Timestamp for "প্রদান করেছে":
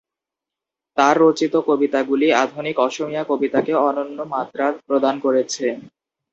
4.87-5.65